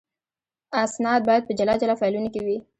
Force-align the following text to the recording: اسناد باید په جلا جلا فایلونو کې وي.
اسناد 0.83 1.21
باید 1.29 1.43
په 1.45 1.53
جلا 1.59 1.73
جلا 1.81 1.95
فایلونو 2.01 2.29
کې 2.33 2.41
وي. 2.45 2.57